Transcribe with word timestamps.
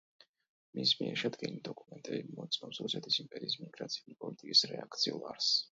მის 0.77 0.93
მიერ 1.01 1.19
შედგენილი 1.23 1.61
დოკუმენტები 1.67 2.35
მოწმობს 2.41 2.83
რუსეთის 2.87 3.21
იმპერიის 3.27 3.61
მიგრაციული 3.69 4.21
პოლიტიკის 4.25 4.71
რეაქციულ 4.75 5.27
არსს. 5.35 5.67